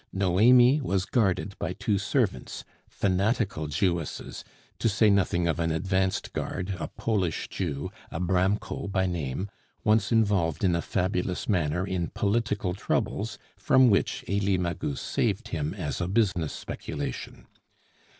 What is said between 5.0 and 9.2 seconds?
nothing of an advanced guard, a Polish Jew, Abramko by